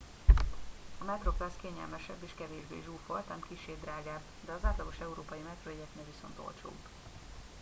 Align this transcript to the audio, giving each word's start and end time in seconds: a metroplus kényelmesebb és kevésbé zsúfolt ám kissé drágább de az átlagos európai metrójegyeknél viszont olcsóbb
a 0.99 1.03
metroplus 1.03 1.53
kényelmesebb 1.61 2.23
és 2.23 2.31
kevésbé 2.37 2.81
zsúfolt 2.85 3.29
ám 3.29 3.39
kissé 3.49 3.75
drágább 3.81 4.21
de 4.45 4.51
az 4.51 4.63
átlagos 4.65 4.99
európai 4.99 5.39
metrójegyeknél 5.39 6.03
viszont 6.13 6.39
olcsóbb 6.39 6.77